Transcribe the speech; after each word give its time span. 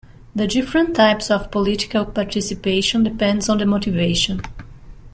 The 0.35 0.47
different 0.47 0.95
types 0.95 1.29
of 1.29 1.51
political 1.51 2.05
participation 2.07 3.03
depends 3.03 3.47
on 3.49 3.59
the 3.59 3.67
motivation. 3.67 4.41